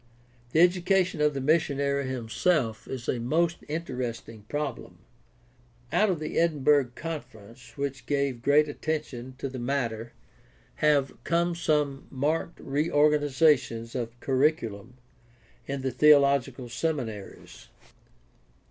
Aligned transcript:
The 0.51 0.61
education 0.61 1.21
of 1.21 1.35
the 1.35 1.41
missionary 1.41 2.07
himself 2.09 2.87
is 2.87 3.07
a 3.07 3.19
most 3.19 3.57
interest 3.67 4.27
ing 4.27 4.41
problem. 4.49 4.97
Out 5.91 6.09
of 6.09 6.19
the 6.19 6.39
Edinburgh 6.39 6.93
Conference, 6.95 7.77
which 7.77 8.07
gave 8.07 8.41
great 8.41 8.67
attention 8.67 9.35
to 9.37 9.47
the 9.47 9.59
matter, 9.59 10.13
have 10.77 11.23
come 11.23 11.53
some 11.53 12.07
marked 12.09 12.59
reorganizations 12.59 13.93
of 13.93 14.19
curriculum 14.21 14.95
in 15.67 15.83
the 15.83 15.91
theological 15.91 16.67
seminaries. 16.67 17.67